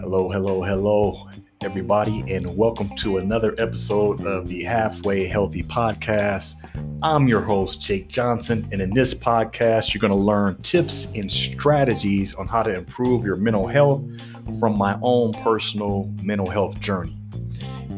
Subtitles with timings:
[0.00, 1.28] Hello, hello, hello,
[1.62, 6.54] everybody, and welcome to another episode of the Halfway Healthy Podcast.
[7.02, 11.30] I'm your host, Jake Johnson, and in this podcast, you're going to learn tips and
[11.30, 14.02] strategies on how to improve your mental health
[14.58, 17.14] from my own personal mental health journey.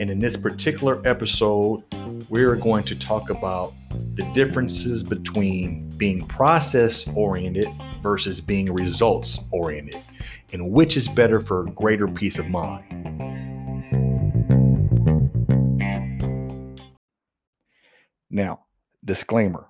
[0.00, 1.84] And in this particular episode,
[2.28, 3.74] we're going to talk about
[4.14, 7.68] the differences between being process oriented
[8.02, 10.02] versus being results oriented,
[10.52, 12.84] and which is better for greater peace of mind.
[18.30, 18.64] Now,
[19.04, 19.68] disclaimer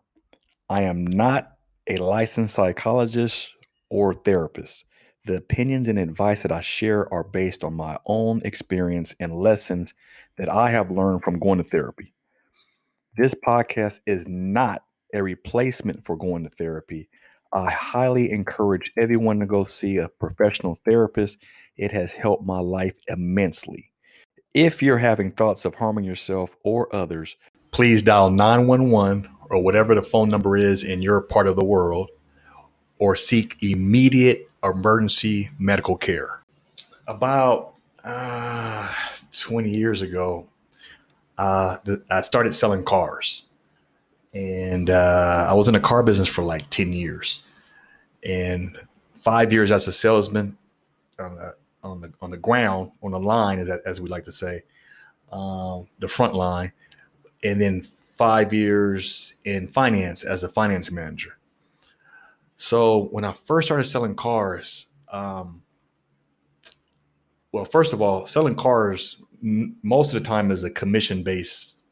[0.70, 1.52] I am not
[1.88, 3.50] a licensed psychologist
[3.90, 4.86] or therapist.
[5.26, 9.94] The opinions and advice that I share are based on my own experience and lessons
[10.38, 12.14] that I have learned from going to therapy.
[13.14, 17.10] This podcast is not a replacement for going to therapy.
[17.52, 21.36] I highly encourage everyone to go see a professional therapist.
[21.76, 23.90] It has helped my life immensely.
[24.54, 27.36] If you're having thoughts of harming yourself or others,
[27.70, 32.08] please dial 911 or whatever the phone number is in your part of the world
[32.98, 36.42] or seek immediate emergency medical care.
[37.06, 38.90] About uh,
[39.32, 40.48] 20 years ago,
[41.38, 43.44] uh, the, I started selling cars.
[44.34, 47.42] And uh, I was in the car business for like 10 years.
[48.24, 48.78] And
[49.14, 50.56] five years as a salesman
[51.18, 54.32] on the, on the, on the ground, on the line, as, as we like to
[54.32, 54.62] say,
[55.30, 56.72] um, the front line.
[57.42, 57.82] And then
[58.16, 61.36] five years in finance as a finance manager.
[62.56, 65.62] So when I first started selling cars, um,
[67.50, 71.82] well, first of all, selling cars most of the time is a commission based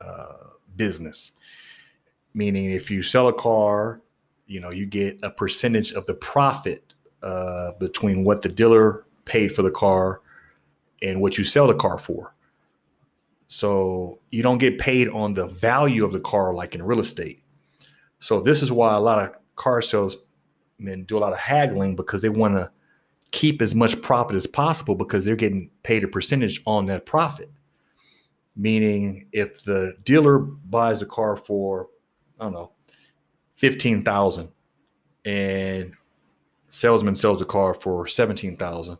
[0.00, 1.32] uh, business,
[2.32, 4.00] meaning if you sell a car,
[4.46, 9.52] you know you get a percentage of the profit uh, between what the dealer paid
[9.52, 10.20] for the car
[11.02, 12.34] and what you sell the car for.
[13.48, 17.42] So you don't get paid on the value of the car like in real estate.
[18.18, 22.22] So this is why a lot of car salesmen do a lot of haggling because
[22.22, 22.70] they want to
[23.32, 27.50] keep as much profit as possible because they're getting paid a percentage on that profit.
[28.56, 31.88] Meaning, if the dealer buys a car for,
[32.40, 32.72] I don't know,
[33.56, 34.50] fifteen thousand,
[35.26, 35.92] and
[36.68, 38.96] salesman sells the car for seventeen thousand,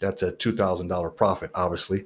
[0.00, 2.04] that's a two thousand dollar profit, obviously,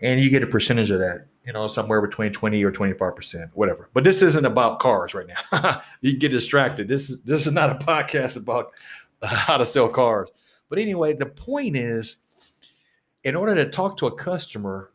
[0.00, 1.26] and you get a percentage of that.
[1.44, 3.90] You know, somewhere between twenty or twenty five percent, whatever.
[3.92, 5.82] But this isn't about cars right now.
[6.00, 6.88] you can get distracted.
[6.88, 8.72] This is this is not a podcast about
[9.22, 10.30] how to sell cars.
[10.72, 12.16] But anyway, the point is,
[13.24, 14.90] in order to talk to a customer,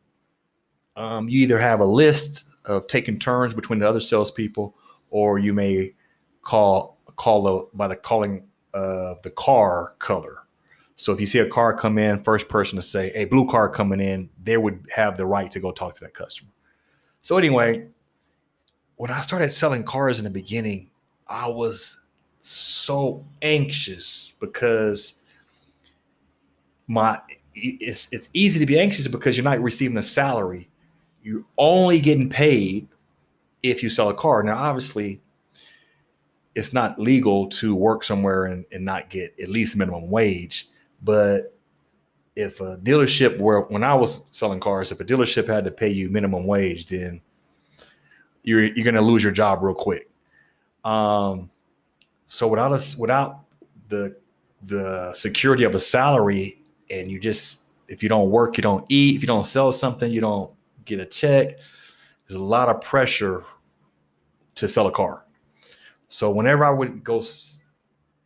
[0.96, 4.76] um, you either have a list of taking turns between the other salespeople,
[5.12, 5.94] or you may
[6.42, 10.48] call call the, by the calling of the car color.
[10.96, 13.70] So if you see a car come in, first person to say, "A blue car
[13.70, 16.50] coming in," they would have the right to go talk to that customer.
[17.22, 17.86] So anyway,
[18.96, 20.90] when I started selling cars in the beginning,
[21.28, 22.02] I was
[22.42, 25.14] so anxious because
[26.88, 27.20] my
[27.54, 30.70] it's it's easy to be anxious because you're not receiving a salary.
[31.24, 32.88] You're only getting paid
[33.64, 34.44] if you sell a car.
[34.44, 35.22] Now, obviously,
[36.56, 40.70] it's not legal to work somewhere and, and not get at least minimum wage.
[41.04, 41.58] But
[42.36, 45.90] if a dealership where when I was selling cars, if a dealership had to pay
[45.90, 47.22] you minimum wage, then
[48.44, 50.10] you're you're gonna lose your job real quick.
[50.86, 51.50] Um,
[52.28, 53.42] so without us without
[53.88, 54.18] the
[54.64, 56.57] the security of a salary
[56.90, 59.16] and you just if you don't work, you don't eat.
[59.16, 60.54] If you don't sell something, you don't
[60.86, 61.58] get a check.
[62.28, 63.46] There's a lot of pressure
[64.56, 65.24] to sell a car.
[66.08, 67.24] So whenever I would go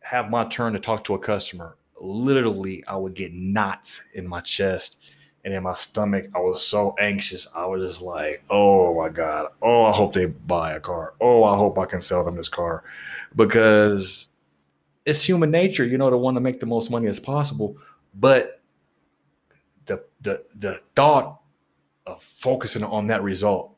[0.02, 4.40] have my turn to talk to a customer, literally I would get knots in my
[4.40, 4.98] chest
[5.44, 6.26] and in my stomach.
[6.34, 7.46] I was so anxious.
[7.54, 9.48] I was just like, oh my God.
[9.60, 11.14] Oh, I hope they buy a car.
[11.20, 12.84] Oh, I hope I can sell them this car.
[13.34, 14.28] Because
[15.04, 17.76] it's human nature, you know, to want to make the most money as possible.
[18.14, 18.60] But
[19.86, 21.40] the the the thought
[22.06, 23.76] of focusing on that result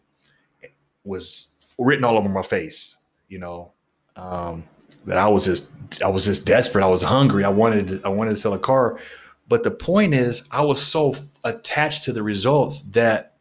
[1.04, 2.96] was written all over my face.
[3.28, 3.72] You know,
[4.16, 4.64] um,
[5.06, 6.84] that I was just I was just desperate.
[6.84, 7.44] I was hungry.
[7.44, 8.98] I wanted to, I wanted to sell a car.
[9.46, 13.34] But the point is, I was so attached to the results that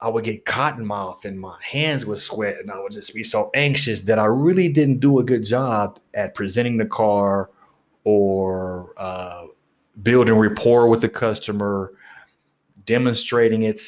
[0.00, 3.24] I would get cotton mouth and my hands would sweat and I would just be
[3.24, 7.50] so anxious that I really didn't do a good job at presenting the car
[8.06, 9.46] or uh,
[10.00, 11.92] building rapport with the customer,
[12.84, 13.80] demonstrating it,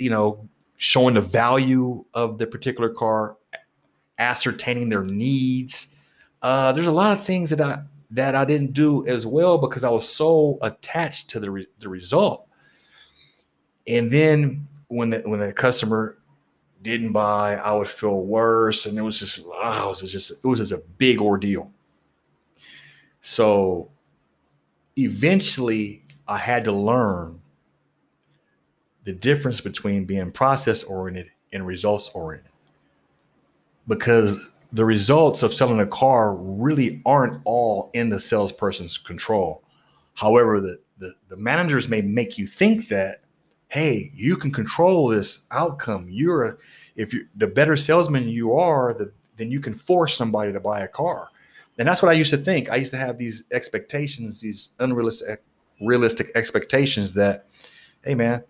[0.00, 3.36] you know, showing the value of the particular car,
[4.18, 5.88] ascertaining their needs,
[6.40, 7.82] uh, there's a lot of things that I
[8.12, 11.90] that I didn't do as well because I was so attached to the re- the
[11.90, 12.48] result.
[13.86, 16.16] And then when the when the customer
[16.80, 20.46] didn't buy, I would feel worse, and it was just wow, it was just it
[20.46, 21.70] was just a big ordeal.
[23.28, 23.90] So
[24.96, 27.42] eventually, I had to learn
[29.02, 32.52] the difference between being process oriented and results oriented
[33.88, 39.64] because the results of selling a car really aren't all in the salesperson's control.
[40.14, 43.22] However, the, the, the managers may make you think that,
[43.66, 46.06] hey, you can control this outcome.
[46.08, 46.56] You're a,
[46.94, 50.82] if you're the better salesman you are, the, then you can force somebody to buy
[50.82, 51.30] a car.
[51.78, 52.70] And that's what I used to think.
[52.70, 55.42] I used to have these expectations, these unrealistic
[55.80, 57.46] realistic expectations that,
[58.02, 58.42] hey man,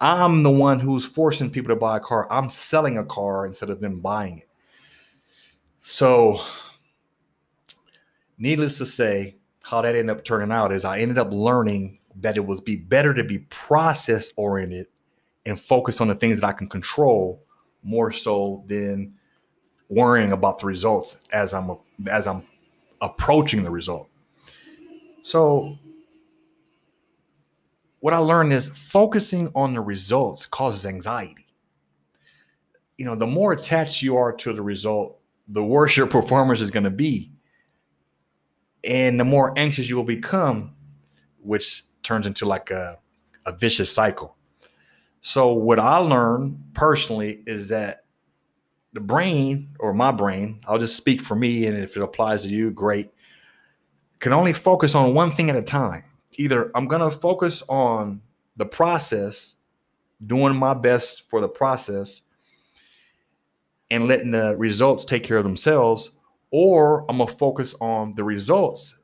[0.00, 2.26] I'm the one who's forcing people to buy a car.
[2.30, 4.48] I'm selling a car instead of them buying it.
[5.80, 6.40] So,
[8.36, 12.36] needless to say, how that ended up turning out is I ended up learning that
[12.36, 14.86] it was be better to be process oriented
[15.46, 17.42] and focus on the things that I can control
[17.82, 19.14] more so than
[19.88, 21.76] worrying about the results as I'm
[22.10, 22.42] as I'm
[23.00, 24.08] approaching the result.
[25.22, 25.76] So
[28.00, 31.46] what I learned is focusing on the results causes anxiety.
[32.96, 36.70] You know, the more attached you are to the result, the worse your performance is
[36.70, 37.32] going to be.
[38.84, 40.76] And the more anxious you will become,
[41.40, 42.98] which turns into like a,
[43.44, 44.36] a vicious cycle.
[45.20, 48.04] So, what I learned personally is that
[48.92, 52.48] the brain or my brain, I'll just speak for me, and if it applies to
[52.48, 53.10] you, great,
[54.20, 56.04] can only focus on one thing at a time
[56.38, 58.22] either I'm going to focus on
[58.56, 59.56] the process,
[60.26, 62.22] doing my best for the process,
[63.90, 66.12] and letting the results take care of themselves,
[66.50, 69.00] or I'm going to focus on the results.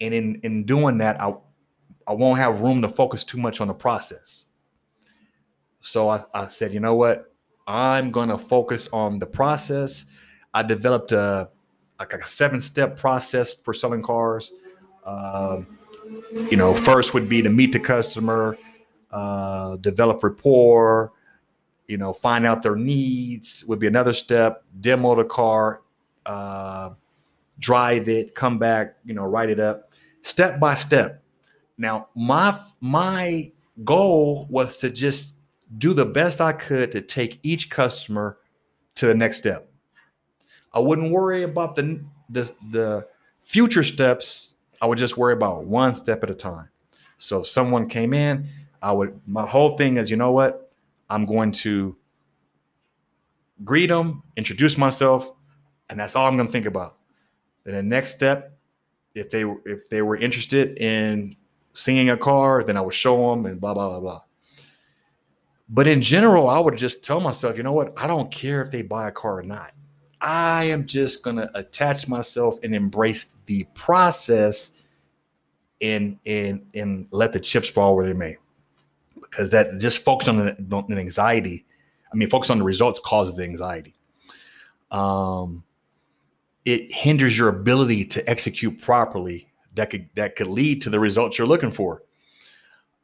[0.00, 1.34] And in, in doing that, I,
[2.06, 4.46] I won't have room to focus too much on the process.
[5.80, 7.29] So I, I said, you know what?
[7.66, 10.06] I'm going to focus on the process.
[10.54, 11.48] I developed a,
[11.98, 14.52] like a seven step process for selling cars
[15.04, 15.62] uh,
[16.32, 18.56] you know, first would be to meet the customer,
[19.10, 21.12] uh, develop rapport,
[21.86, 25.82] you know, find out their needs would be another step, demo the car,
[26.26, 26.90] uh,
[27.58, 29.92] drive it, come back, you know, write it up
[30.22, 31.22] step by step.
[31.78, 33.50] Now, my my
[33.84, 35.34] goal was to just
[35.78, 38.38] do the best I could to take each customer
[38.96, 39.70] to the next step.
[40.72, 43.08] I wouldn't worry about the the, the
[43.42, 46.68] future steps I would just worry about one step at a time.
[47.18, 48.48] So if someone came in,
[48.82, 50.72] I would my whole thing is, you know what?
[51.10, 51.96] I'm going to
[53.64, 55.30] greet them, introduce myself,
[55.90, 56.96] and that's all I'm going to think about.
[57.64, 58.56] Then the next step,
[59.14, 61.36] if they if they were interested in
[61.74, 64.22] seeing a car, then I would show them and blah blah blah blah.
[65.72, 67.92] But in general, I would just tell myself, you know what?
[67.96, 69.72] I don't care if they buy a car or not.
[70.20, 74.72] I am just going to attach myself and embrace the process
[75.80, 78.36] and and and let the chips fall where they may
[79.14, 81.64] because that just focus on the, the anxiety
[82.12, 83.94] i mean focus on the results causes the anxiety
[84.90, 85.64] um
[86.64, 91.38] it hinders your ability to execute properly that could that could lead to the results
[91.38, 92.02] you're looking for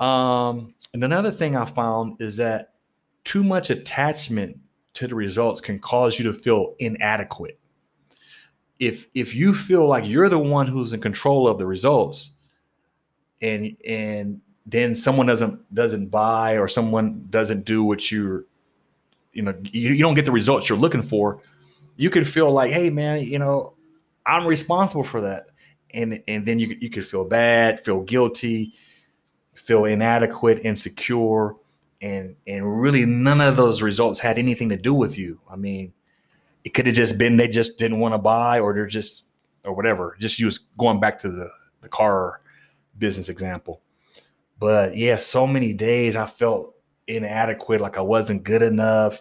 [0.00, 2.73] um and another thing i found is that
[3.26, 4.59] too much attachment
[4.95, 7.59] to the results can cause you to feel inadequate.
[8.79, 12.31] If if you feel like you're the one who's in control of the results
[13.43, 18.45] and and then someone doesn't doesn't buy or someone doesn't do what you're
[19.33, 21.43] you know you, you don't get the results you're looking for,
[21.97, 23.75] you can feel like, hey man, you know,
[24.25, 25.47] I'm responsible for that.
[25.93, 28.75] And and then you you could feel bad, feel guilty,
[29.57, 31.55] feel inadequate, insecure
[32.03, 35.41] and and really none of those results had anything to do with you.
[35.51, 35.93] I mean,
[36.65, 39.25] it could have just been they just didn't want to buy, or they're just
[39.65, 40.17] or whatever.
[40.21, 42.41] Just use going back to the the car
[42.99, 43.81] business example.
[44.59, 46.75] But yeah, so many days I felt
[47.07, 49.21] inadequate, like I wasn't good enough.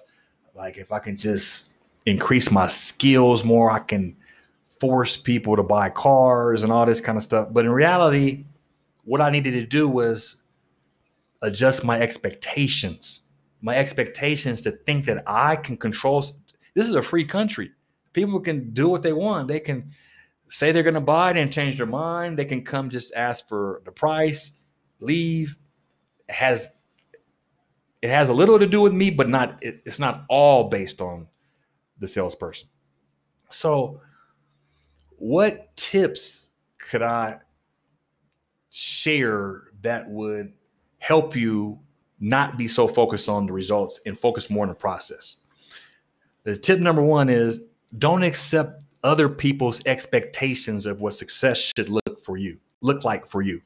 [0.53, 1.73] Like if I can just
[2.05, 4.15] increase my skills more, I can
[4.79, 7.49] force people to buy cars and all this kind of stuff.
[7.51, 8.45] But in reality,
[9.05, 10.43] what I needed to do was
[11.41, 13.21] adjust my expectations.
[13.61, 16.21] My expectations to think that I can control.
[16.73, 17.71] This is a free country.
[18.13, 19.47] People can do what they want.
[19.47, 19.91] They can
[20.49, 22.37] say they're going to buy it and change their mind.
[22.37, 24.53] They can come just ask for the price,
[24.99, 25.55] leave.
[26.27, 26.71] It has
[28.01, 31.01] it has a little to do with me, but not it, it's not all based
[31.01, 31.27] on
[31.99, 32.67] the salesperson.
[33.49, 34.01] So
[35.17, 37.39] what tips could I
[38.75, 40.51] share that would
[40.97, 41.79] help you
[42.19, 45.37] not be so focused on the results and focus more on the process?
[46.43, 47.61] The tip number one is
[47.97, 53.41] don't accept other people's expectations of what success should look for you, look like for
[53.41, 53.61] you.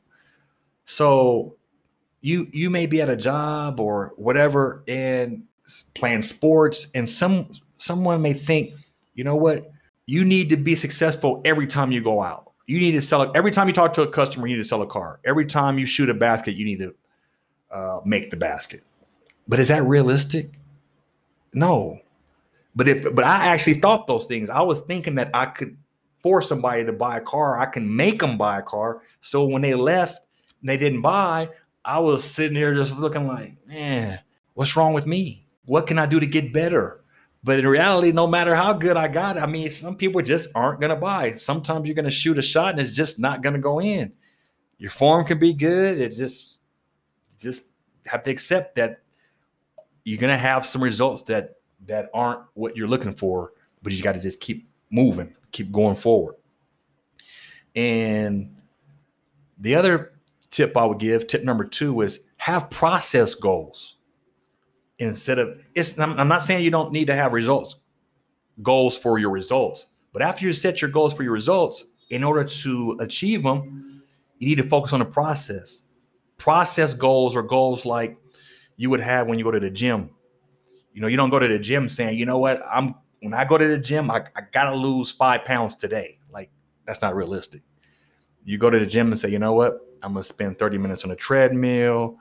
[0.86, 1.56] So
[2.22, 5.44] you you may be at a job or whatever and
[5.96, 7.48] playing sports and some
[7.78, 8.76] someone may think,
[9.16, 9.72] you know what,
[10.06, 12.49] you need to be successful every time you go out.
[12.70, 14.46] You need to sell it every time you talk to a customer.
[14.46, 15.20] You need to sell a car.
[15.26, 16.94] Every time you shoot a basket, you need to
[17.72, 18.84] uh, make the basket.
[19.48, 20.52] But is that realistic?
[21.52, 21.98] No.
[22.76, 24.52] But if but I actually thought those things.
[24.52, 25.76] I was thinking that I could
[26.20, 27.60] force somebody to buy a car.
[27.60, 29.02] I can make them buy a car.
[29.22, 30.22] So when they left,
[30.62, 31.50] they didn't buy.
[31.84, 34.20] I was sitting here just looking like, man,
[34.54, 35.44] what's wrong with me?
[35.66, 37.02] What can I do to get better?
[37.44, 40.82] But in reality, no matter how good I got, I mean, some people just aren't
[40.82, 41.32] going to buy.
[41.32, 44.12] Sometimes you're going to shoot a shot and it's just not going to go in.
[44.78, 46.00] Your form can be good.
[46.00, 46.60] It just,
[47.40, 47.68] just
[48.06, 49.00] have to accept that
[50.04, 51.56] you're going to have some results that
[51.86, 53.54] that aren't what you're looking for.
[53.82, 56.36] But you got to just keep moving, keep going forward.
[57.76, 58.62] And
[59.60, 60.14] the other
[60.50, 63.96] tip I would give, tip number two, is have process goals
[65.00, 67.78] instead of it's I'm, not saying you don't need to have results
[68.62, 72.44] goals for your results but after you set your goals for your results in order
[72.44, 73.90] to achieve them
[74.40, 75.84] you need to focus on the process.
[76.38, 78.18] Process goals are goals like
[78.78, 80.10] you would have when you go to the gym.
[80.94, 82.62] You know you don't go to the gym saying you know what?
[82.66, 86.20] I'm when i go to the gym i, I gotta lose five pounds today.
[86.32, 86.50] Like
[86.86, 87.62] that's not realistic.
[88.46, 89.80] You go to the gym and say you know what?
[90.02, 92.18] I'm gonna spend 30 minutes on a treadmill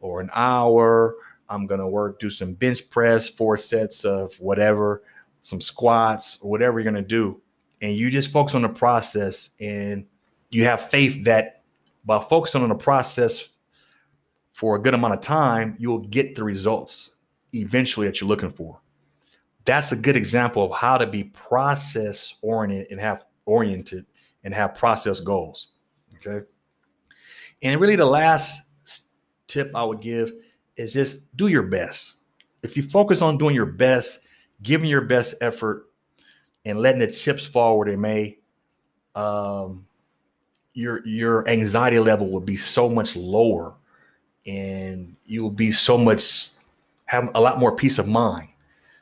[0.00, 1.16] or an hour
[1.48, 5.02] I'm gonna work, do some bench press, four sets of whatever,
[5.40, 7.40] some squats, or whatever you're gonna do.
[7.80, 10.06] And you just focus on the process and
[10.50, 11.62] you have faith that
[12.04, 13.48] by focusing on the process
[14.52, 17.16] for a good amount of time, you'll get the results
[17.52, 18.80] eventually that you're looking for.
[19.64, 24.06] That's a good example of how to be process oriented and have oriented
[24.44, 25.68] and have process goals.
[26.16, 26.44] Okay.
[27.62, 28.62] And really, the last
[29.46, 30.32] tip I would give
[30.76, 32.16] is just do your best.
[32.62, 34.26] If you focus on doing your best,
[34.62, 35.88] giving your best effort,
[36.64, 38.38] and letting the chips fall where they may,
[39.14, 39.86] um,
[40.74, 43.74] your your anxiety level will be so much lower,
[44.46, 46.50] and you will be so much
[47.06, 48.48] have a lot more peace of mind.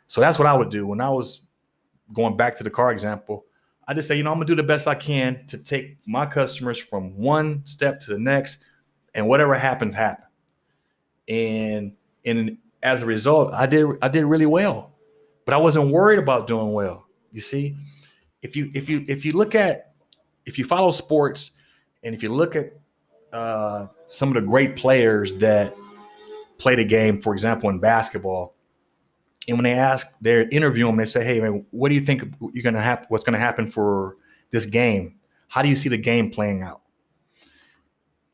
[0.06, 1.46] So that's what I would do when I was
[2.12, 3.44] going back to the car example.
[3.86, 6.26] I just say, you know, I'm gonna do the best I can to take my
[6.26, 8.64] customers from one step to the next,
[9.14, 10.29] and whatever happens, happens
[11.30, 11.92] and
[12.26, 14.92] and as a result, I did I did really well,
[15.46, 17.06] but I wasn't worried about doing well.
[17.32, 17.76] You see,
[18.42, 19.94] if you if you if you look at
[20.44, 21.52] if you follow sports
[22.02, 22.72] and if you look at
[23.32, 25.75] uh, some of the great players that
[26.58, 28.56] play the game, for example, in basketball,
[29.46, 32.25] and when they ask, they interview them, they say, "Hey, man, what do you think
[32.52, 33.06] you're gonna have?
[33.08, 34.16] What's gonna happen for
[34.50, 35.16] this game?
[35.49, 36.82] How do you see the game playing out?"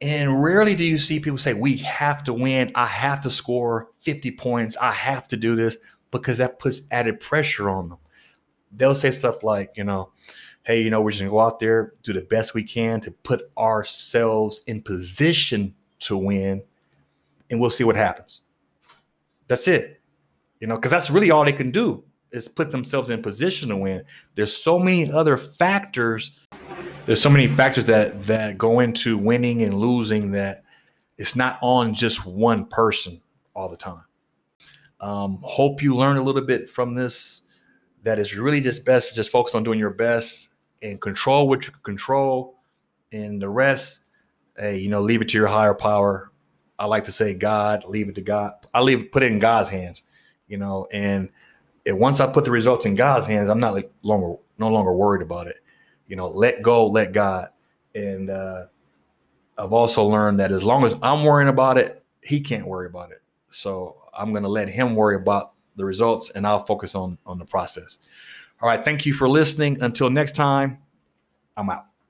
[0.00, 2.70] And rarely do you see people say, We have to win.
[2.74, 4.76] I have to score 50 points.
[4.76, 5.76] I have to do this
[6.10, 7.98] because that puts added pressure on them.
[8.72, 10.10] They'll say stuff like, you know,
[10.64, 13.10] hey, you know, we're just gonna go out there, do the best we can to
[13.10, 16.62] put ourselves in position to win,
[17.48, 18.42] and we'll see what happens.
[19.48, 20.00] That's it.
[20.60, 23.76] You know, because that's really all they can do is put themselves in position to
[23.76, 24.02] win.
[24.34, 26.32] There's so many other factors
[27.06, 30.64] there's so many factors that that go into winning and losing that
[31.16, 33.22] it's not on just one person
[33.54, 34.04] all the time.
[35.00, 37.42] Um, hope you learn a little bit from this.
[38.02, 40.48] That it's really just best to just focus on doing your best
[40.82, 42.58] and control what you can control,
[43.12, 44.04] and the rest,
[44.56, 46.30] hey, you know, leave it to your higher power.
[46.78, 48.52] I like to say God, leave it to God.
[48.74, 50.02] I leave put it in God's hands,
[50.48, 51.30] you know, and
[51.84, 54.92] it, once I put the results in God's hands, I'm not like longer no longer
[54.92, 55.56] worried about it
[56.06, 57.48] you know, let go, let God.
[57.94, 58.66] And uh,
[59.58, 63.10] I've also learned that as long as I'm worrying about it, he can't worry about
[63.10, 63.22] it.
[63.50, 67.38] So I'm going to let him worry about the results and I'll focus on on
[67.38, 67.98] the process.
[68.60, 69.82] All right, thank you for listening.
[69.82, 70.78] Until next time,
[71.56, 71.86] I'm out.